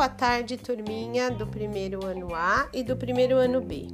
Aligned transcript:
Boa 0.00 0.08
tarde, 0.08 0.56
turminha 0.56 1.30
do 1.30 1.46
primeiro 1.46 2.06
ano 2.06 2.34
A 2.34 2.70
e 2.72 2.82
do 2.82 2.96
primeiro 2.96 3.36
ano 3.36 3.60
B. 3.60 3.86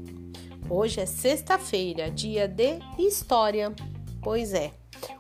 Hoje 0.71 1.01
é 1.01 1.05
sexta-feira, 1.05 2.09
dia 2.12 2.46
de 2.46 2.79
história. 2.96 3.75
Pois 4.23 4.55
é. 4.55 4.71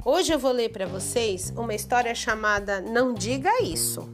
Hoje 0.04 0.32
eu 0.32 0.38
vou 0.38 0.52
ler 0.52 0.68
para 0.68 0.86
vocês 0.86 1.52
uma 1.56 1.74
história 1.74 2.14
chamada 2.14 2.80
Não 2.80 3.12
Diga 3.12 3.50
Isso. 3.64 4.08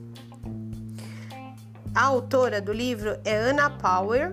A 1.95 2.07
autora 2.07 2.59
do 2.59 2.73
livro 2.73 3.21
é 3.23 3.37
Anna 3.37 3.69
Power 3.69 4.31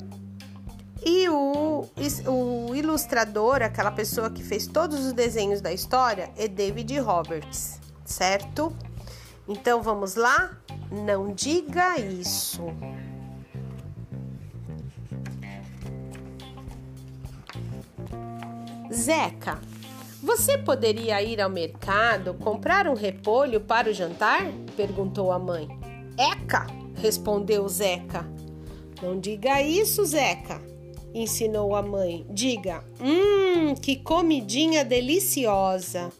e 1.05 1.27
o, 1.27 1.89
o 2.25 2.73
ilustrador, 2.73 3.61
aquela 3.61 3.91
pessoa 3.91 4.29
que 4.29 4.41
fez 4.41 4.65
todos 4.65 5.05
os 5.05 5.11
desenhos 5.11 5.59
da 5.59 5.73
história, 5.73 6.31
é 6.37 6.47
David 6.47 6.97
Roberts, 6.99 7.81
certo? 8.05 8.73
Então 9.45 9.81
vamos 9.81 10.15
lá? 10.15 10.57
Não 10.91 11.33
diga 11.33 11.99
isso. 11.99 12.63
Zeca, 18.91 19.59
você 20.21 20.57
poderia 20.57 21.21
ir 21.21 21.39
ao 21.39 21.49
mercado 21.49 22.33
comprar 22.33 22.87
um 22.87 22.95
repolho 22.95 23.61
para 23.61 23.89
o 23.89 23.93
jantar? 23.93 24.51
perguntou 24.75 25.31
a 25.31 25.37
mãe. 25.37 25.67
Eca, 26.17 26.65
respondeu 26.95 27.67
Zeca. 27.69 28.27
Não 29.01 29.19
diga 29.19 29.61
isso, 29.61 30.03
Zeca, 30.03 30.61
ensinou 31.13 31.75
a 31.75 31.81
mãe. 31.81 32.25
Diga: 32.31 32.83
Hum, 32.99 33.75
que 33.75 33.95
comidinha 33.97 34.83
deliciosa. 34.83 36.11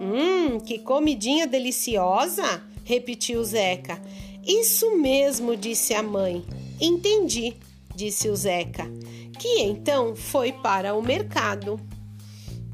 Hum, 0.00 0.60
que 0.60 0.78
comidinha 0.78 1.46
deliciosa, 1.46 2.62
repetiu 2.84 3.42
Zeca. 3.44 4.00
Isso 4.46 4.96
mesmo, 4.96 5.56
disse 5.56 5.94
a 5.94 6.02
mãe. 6.02 6.44
Entendi, 6.80 7.54
disse 7.94 8.28
o 8.28 8.36
Zeca, 8.36 8.90
que 9.38 9.60
então 9.60 10.16
foi 10.16 10.52
para 10.52 10.94
o 10.94 11.02
mercado. 11.02 11.80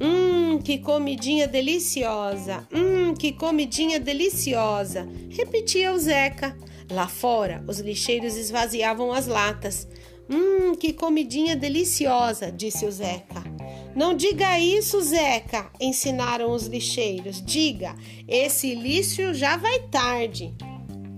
Hum, 0.01 0.59
que 0.59 0.79
comidinha 0.79 1.49
deliciosa! 1.49 2.67
Hum, 2.73 3.15
que 3.15 3.33
comidinha 3.33 3.99
deliciosa! 3.99 5.09
Repetia 5.29 5.93
o 5.93 5.99
Zeca. 5.99 6.57
Lá 6.91 7.09
fora, 7.09 7.65
os 7.67 7.81
lixeiros 7.81 8.37
esvaziavam 8.37 9.13
as 9.13 9.27
latas. 9.27 9.89
Hum, 10.31 10.75
que 10.77 10.93
comidinha 10.93 11.57
deliciosa! 11.57 12.53
disse 12.53 12.87
o 12.87 12.93
Zeca. 12.93 13.48
Não 13.99 14.15
diga 14.15 14.61
isso, 14.61 15.01
Zeca, 15.01 15.73
ensinaram 15.81 16.53
os 16.53 16.69
lixeiros. 16.69 17.43
Diga, 17.45 17.97
esse 18.29 18.73
lixo 18.73 19.35
já 19.35 19.57
vai 19.57 19.81
tarde. 19.89 20.55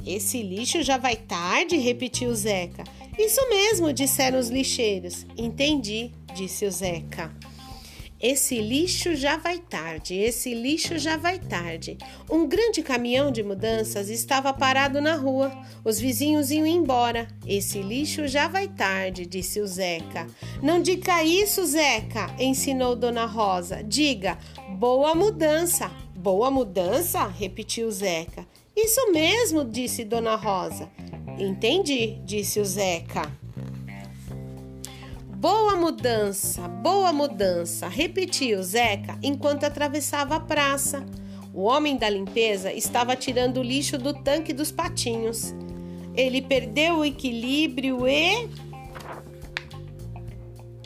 Esse 0.07 0.43
lixo 0.43 0.83
já 0.83 0.97
vai 0.97 1.15
tarde, 1.15 1.77
repetiu 1.77 2.35
Zeca. 2.35 2.85
Isso 3.19 3.47
mesmo, 3.51 3.93
disseram 3.93 4.39
os 4.39 4.49
lixeiros. 4.49 5.27
Entendi, 5.37 6.11
disse 6.35 6.65
o 6.65 6.71
Zeca. 6.71 7.31
Esse 8.23 8.61
lixo 8.61 9.17
já 9.17 9.39
vai 9.39 9.59
tarde, 9.59 10.15
esse 10.15 10.53
lixo 10.53 10.99
já 10.99 11.17
vai 11.17 11.39
tarde. 11.39 11.97
Um 12.31 12.47
grande 12.47 12.83
caminhão 12.83 13.33
de 13.33 13.43
mudanças 13.43 14.11
estava 14.11 14.53
parado 14.53 15.01
na 15.01 15.15
rua. 15.15 15.51
Os 15.83 15.99
vizinhos 15.99 16.51
iam 16.51 16.67
embora. 16.67 17.27
Esse 17.47 17.81
lixo 17.81 18.29
já 18.29 18.47
vai 18.47 18.69
tarde, 18.69 19.25
disse 19.25 19.59
o 19.59 19.67
Zeca. 19.67 20.27
Não 20.63 20.83
diga 20.83 21.25
isso, 21.25 21.65
Zeca, 21.65 22.27
ensinou 22.39 22.95
Dona 22.95 23.25
Rosa. 23.25 23.83
Diga, 23.83 24.37
boa 24.77 25.15
mudança. 25.15 25.91
Boa 26.15 26.51
mudança? 26.51 27.27
repetiu 27.27 27.91
Zeca. 27.91 28.47
Isso 28.77 29.11
mesmo, 29.13 29.65
disse 29.65 30.05
Dona 30.05 30.37
Rosa. 30.37 30.91
Entendi, 31.39 32.19
disse 32.27 32.61
o 32.61 32.65
Zeca. 32.67 33.33
Boa 35.41 35.75
mudança, 35.75 36.69
boa 36.69 37.15
mudança, 37.15 37.89
repetiu 37.89 38.63
Zeca 38.63 39.19
enquanto 39.23 39.65
atravessava 39.65 40.37
a 40.37 40.41
praça. 40.41 41.03
O 41.55 41.63
homem 41.63 41.97
da 41.97 42.11
limpeza 42.11 42.71
estava 42.71 43.17
tirando 43.17 43.57
o 43.57 43.63
lixo 43.63 43.97
do 43.97 44.13
tanque 44.13 44.53
dos 44.53 44.71
patinhos. 44.71 45.55
Ele 46.15 46.43
perdeu 46.43 46.99
o 46.99 47.05
equilíbrio 47.07 48.07
e 48.07 48.51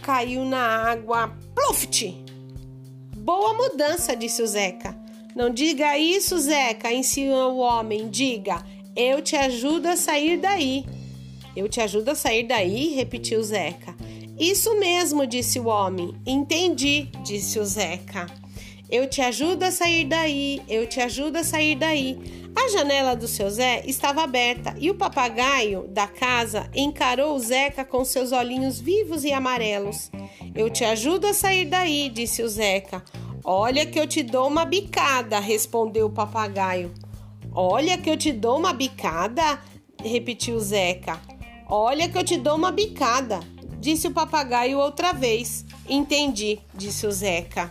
caiu 0.00 0.44
na 0.44 0.64
água. 0.88 1.36
Pluft! 1.52 2.14
Boa 3.16 3.54
mudança, 3.54 4.14
disse 4.14 4.40
o 4.40 4.46
Zeca. 4.46 4.96
Não 5.34 5.50
diga 5.50 5.98
isso, 5.98 6.38
Zeca, 6.38 6.92
ensinou 6.92 7.54
o 7.54 7.58
homem. 7.58 8.08
Diga, 8.08 8.64
eu 8.94 9.20
te 9.20 9.34
ajudo 9.34 9.88
a 9.88 9.96
sair 9.96 10.38
daí. 10.38 10.84
Eu 11.56 11.68
te 11.68 11.80
ajudo 11.80 12.10
a 12.10 12.14
sair 12.14 12.44
daí, 12.44 12.94
repetiu 12.94 13.42
Zeca. 13.42 13.93
Isso 14.38 14.78
mesmo, 14.78 15.26
disse 15.26 15.60
o 15.60 15.66
homem. 15.66 16.14
Entendi, 16.26 17.08
disse 17.24 17.58
o 17.58 17.64
Zeca. 17.64 18.26
Eu 18.90 19.08
te 19.08 19.22
ajudo 19.22 19.62
a 19.62 19.70
sair 19.70 20.04
daí, 20.04 20.60
eu 20.68 20.86
te 20.86 21.00
ajudo 21.00 21.38
a 21.38 21.44
sair 21.44 21.74
daí. 21.74 22.44
A 22.54 22.68
janela 22.68 23.16
do 23.16 23.26
seu 23.26 23.50
Zé 23.50 23.82
estava 23.86 24.22
aberta 24.22 24.74
e 24.78 24.90
o 24.90 24.94
papagaio 24.94 25.88
da 25.88 26.06
casa 26.06 26.70
encarou 26.74 27.34
o 27.34 27.38
Zeca 27.38 27.84
com 27.84 28.04
seus 28.04 28.30
olhinhos 28.30 28.78
vivos 28.78 29.24
e 29.24 29.32
amarelos. 29.32 30.10
Eu 30.54 30.70
te 30.70 30.84
ajudo 30.84 31.26
a 31.26 31.34
sair 31.34 31.64
daí, 31.64 32.08
disse 32.08 32.42
o 32.42 32.48
Zeca. 32.48 33.02
Olha 33.42 33.84
que 33.84 33.98
eu 33.98 34.06
te 34.06 34.22
dou 34.22 34.46
uma 34.46 34.64
bicada, 34.64 35.40
respondeu 35.40 36.06
o 36.06 36.12
papagaio. 36.12 36.92
Olha 37.52 37.98
que 37.98 38.08
eu 38.08 38.16
te 38.16 38.32
dou 38.32 38.58
uma 38.58 38.72
bicada, 38.72 39.58
repetiu 40.02 40.56
o 40.56 40.60
Zeca. 40.60 41.20
Olha 41.68 42.08
que 42.08 42.16
eu 42.16 42.24
te 42.24 42.36
dou 42.36 42.56
uma 42.56 42.70
bicada. 42.70 43.40
Disse 43.84 44.08
o 44.08 44.12
papagaio 44.12 44.78
outra 44.78 45.12
vez. 45.12 45.62
Entendi, 45.86 46.58
disse 46.72 47.06
o 47.06 47.12
Zeca. 47.12 47.70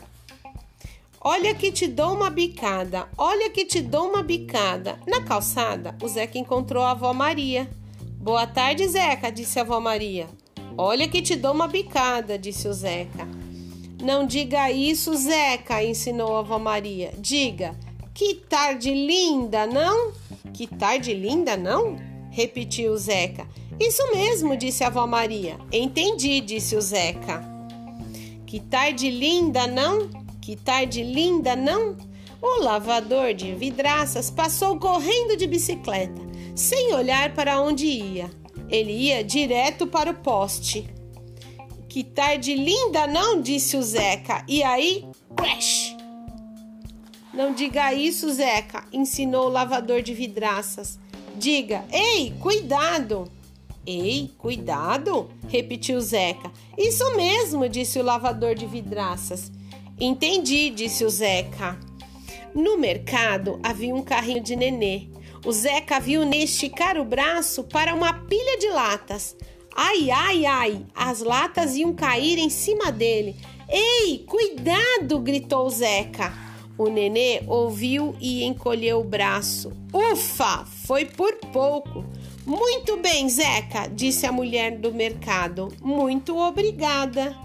Olha 1.19 1.56
que 1.56 1.72
te 1.72 1.88
dou 1.88 2.13
uma 2.13 2.29
bicada, 2.29 3.07
olha 3.18 3.50
que 3.50 3.66
te 3.66 3.81
dou 3.81 4.09
uma 4.09 4.22
bicada. 4.22 5.00
Na 5.07 5.24
calçada, 5.24 5.97
o 6.03 6.07
Zeca 6.07 6.38
encontrou 6.38 6.84
a 6.84 6.91
avó 6.91 7.16
Maria. 7.16 7.68
Boa 8.19 8.46
tarde, 8.46 8.88
Zeca, 8.88 9.31
disse 9.31 9.57
a 9.57 9.63
avó 9.63 9.79
Maria. 9.79 10.28
Olha 10.78 11.07
que 11.07 11.19
te 11.19 11.35
dou 11.35 11.51
uma 11.51 11.68
bicada, 11.68 12.38
disse 12.38 12.68
o 12.68 12.74
Zeca. 12.74 13.28
Não 14.00 14.28
diga 14.28 14.69
isso, 14.69 15.16
Zeca, 15.16 15.84
ensinou 15.84 16.35
a 16.35 16.41
avó 16.41 16.59
Maria. 16.59 17.12
Diga, 17.18 17.75
que 18.13 18.35
tarde 18.35 18.94
linda, 18.94 19.66
não? 19.66 20.13
Que 20.53 20.68
tarde 20.68 21.12
linda, 21.12 21.57
não? 21.57 22.12
Repetiu 22.34 22.98
Zeca. 22.98 23.48
Isso 23.80 24.02
mesmo, 24.12 24.58
disse 24.58 24.84
a 24.84 24.88
avó 24.88 25.06
Maria. 25.06 25.60
Entendi, 25.72 26.42
disse 26.42 26.76
o 26.76 26.82
Zeca. 26.82 27.44
Que 28.48 28.60
tarde 28.60 29.12
linda, 29.12 29.68
não? 29.68 30.10
Que 30.42 30.56
tarde 30.56 31.04
linda, 31.04 31.56
não? 31.56 31.96
O 32.42 32.64
lavador 32.64 33.36
de 33.36 33.54
vidraças 33.54 34.32
passou 34.32 34.80
correndo 34.80 35.38
de 35.38 35.46
bicicleta, 35.46 36.22
sem 36.56 36.92
olhar 36.94 37.36
para 37.36 37.62
onde 37.62 37.86
ia. 37.86 38.32
Ele 38.68 38.92
ia 38.92 39.24
direto 39.24 39.86
para 39.86 40.10
o 40.10 40.16
poste. 40.16 40.92
Que 41.88 42.04
tarde 42.04 42.56
linda, 42.56 43.06
não? 43.06 43.40
disse 43.40 43.78
o 43.78 43.84
Zeca. 43.84 44.44
E 44.48 44.64
aí, 44.64 45.06
crash! 45.36 45.96
Não 47.32 47.54
diga 47.54 47.94
isso, 47.94 48.32
Zeca, 48.34 48.86
ensinou 48.92 49.46
o 49.46 49.52
lavador 49.52 50.02
de 50.02 50.16
vidraças. 50.16 51.00
Diga, 51.36 51.84
ei, 51.92 52.34
cuidado! 52.40 53.30
Ei, 53.86 54.32
cuidado! 54.38 55.30
repetiu 55.48 56.00
Zeca. 56.00 56.52
Isso 56.78 57.16
mesmo, 57.16 57.68
disse 57.68 58.00
o 58.00 58.04
lavador 58.04 58.56
de 58.56 58.66
vidraças. 58.66 59.52
Entendi, 60.00 60.70
disse 60.70 61.04
o 61.04 61.10
Zeca. 61.10 61.78
No 62.54 62.78
mercado 62.78 63.60
havia 63.63 63.94
um 63.94 64.04
carrinho 64.04 64.42
de 64.42 64.56
nenê. 64.56 65.07
O 65.46 65.52
Zeca 65.52 66.00
viu 66.00 66.24
Nê 66.24 66.44
esticar 66.44 66.98
o 66.98 67.04
braço 67.04 67.63
para 67.63 67.94
uma 67.94 68.13
pilha 68.13 68.57
de 68.57 68.69
latas. 68.69 69.36
Ai, 69.75 70.10
ai, 70.12 70.46
ai! 70.46 70.86
As 70.96 71.19
latas 71.19 71.75
iam 71.75 71.94
cair 71.94 72.38
em 72.38 72.50
cima 72.50 72.92
dele. 72.92 73.36
Ei, 73.68 74.19
cuidado! 74.19 75.19
gritou 75.19 75.69
Zeca. 75.69 76.53
O 76.78 76.88
nenê 76.88 77.42
ouviu 77.48 78.16
e 78.20 78.44
encolheu 78.44 79.02
o 79.02 79.04
braço. 79.04 79.72
Ufa! 79.94 80.66
Foi 80.66 81.06
por 81.06 81.36
pouco. 81.52 82.04
Muito 82.46 82.98
bem, 82.98 83.30
Zeca, 83.30 83.88
disse 83.88 84.25
a 84.25 84.31
mulher 84.31 84.78
do 84.78 84.94
mercado. 84.94 85.70
Muito 85.81 86.38
obrigada. 86.38 87.36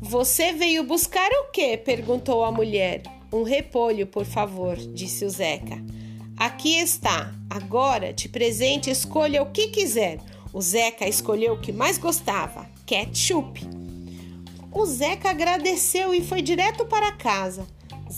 Você 0.00 0.52
veio 0.52 0.84
buscar 0.84 1.28
o 1.30 1.50
quê? 1.50 1.76
perguntou 1.76 2.44
a 2.44 2.52
mulher. 2.52 3.02
Um 3.32 3.42
repolho, 3.42 4.06
por 4.06 4.24
favor, 4.24 4.76
disse 4.76 5.24
o 5.24 5.30
Zeca. 5.30 5.82
Aqui 6.36 6.78
está. 6.78 7.34
Agora, 7.50 8.12
de 8.12 8.28
presente, 8.28 8.90
escolha 8.90 9.42
o 9.42 9.50
que 9.50 9.68
quiser. 9.68 10.18
O 10.52 10.60
Zeca 10.60 11.08
escolheu 11.08 11.54
o 11.54 11.60
que 11.60 11.72
mais 11.72 11.98
gostava: 11.98 12.66
ketchup. 12.86 13.60
O 14.70 14.86
Zeca 14.86 15.30
agradeceu 15.30 16.14
e 16.14 16.22
foi 16.22 16.40
direto 16.40 16.84
para 16.84 17.12
casa. 17.12 17.66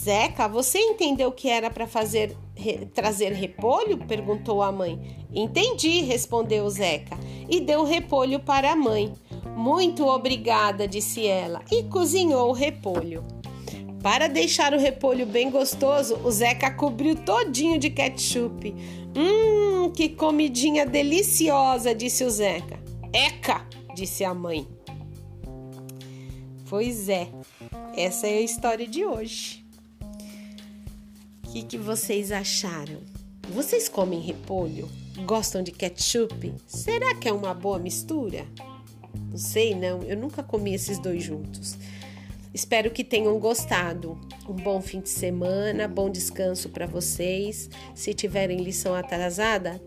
Zeca, 0.01 0.47
você 0.47 0.79
entendeu 0.79 1.29
que 1.29 1.49
era 1.49 1.69
para 1.69 1.85
fazer 1.85 2.33
re, 2.55 2.85
trazer 2.85 3.33
repolho? 3.33 3.97
perguntou 3.97 4.61
a 4.63 4.71
mãe. 4.71 4.97
Entendi, 5.33 6.01
respondeu 6.01 6.69
Zeca 6.69 7.17
e 7.49 7.59
deu 7.59 7.83
repolho 7.83 8.39
para 8.39 8.71
a 8.71 8.75
mãe. 8.77 9.11
Muito 9.57 10.07
obrigada, 10.07 10.87
disse 10.87 11.27
ela 11.27 11.61
e 11.69 11.83
cozinhou 11.83 12.49
o 12.49 12.53
repolho. 12.53 13.25
Para 14.01 14.29
deixar 14.29 14.73
o 14.73 14.79
repolho 14.79 15.25
bem 15.25 15.51
gostoso, 15.51 16.17
o 16.23 16.31
Zeca 16.31 16.71
cobriu 16.71 17.17
todinho 17.17 17.77
de 17.77 17.89
ketchup. 17.89 18.73
Hum, 19.13 19.91
que 19.91 20.07
comidinha 20.07 20.85
deliciosa, 20.85 21.93
disse 21.93 22.23
o 22.23 22.29
Zeca. 22.29 22.79
Eca, 23.11 23.67
disse 23.93 24.23
a 24.23 24.33
mãe. 24.33 24.65
Pois 26.69 27.09
é, 27.09 27.27
essa 27.97 28.27
é 28.27 28.37
a 28.37 28.41
história 28.41 28.87
de 28.87 29.03
hoje. 29.03 29.58
O 31.49 31.51
que, 31.51 31.63
que 31.63 31.77
vocês 31.79 32.31
acharam? 32.31 32.99
Vocês 33.51 33.89
comem 33.89 34.19
repolho? 34.19 34.87
Gostam 35.25 35.63
de 35.63 35.71
ketchup? 35.71 36.53
Será 36.67 37.15
que 37.15 37.27
é 37.27 37.33
uma 37.33 37.55
boa 37.55 37.79
mistura? 37.79 38.45
Não 39.31 39.37
sei, 39.37 39.73
não. 39.73 40.03
Eu 40.03 40.15
nunca 40.15 40.43
comi 40.43 40.75
esses 40.75 40.99
dois 40.99 41.23
juntos. 41.23 41.75
Espero 42.53 42.91
que 42.91 43.03
tenham 43.03 43.39
gostado. 43.39 44.15
Um 44.47 44.53
bom 44.53 44.79
fim 44.79 44.99
de 44.99 45.09
semana, 45.09 45.87
bom 45.87 46.07
descanso 46.07 46.69
para 46.69 46.85
vocês. 46.85 47.67
Se 47.95 48.13
tiverem 48.13 48.61
lição 48.61 48.93
atrasada, 48.93 49.81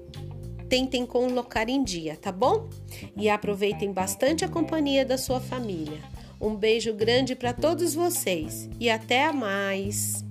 tentem 0.68 1.06
colocar 1.06 1.68
em 1.68 1.84
dia, 1.84 2.16
tá 2.16 2.32
bom? 2.32 2.68
E 3.16 3.30
aproveitem 3.30 3.92
bastante 3.92 4.44
a 4.44 4.48
companhia 4.48 5.04
da 5.04 5.16
sua 5.16 5.38
família. 5.38 6.00
Um 6.40 6.56
beijo 6.56 6.92
grande 6.92 7.36
para 7.36 7.52
todos 7.52 7.94
vocês 7.94 8.68
e 8.80 8.90
até 8.90 9.30
mais! 9.30 10.24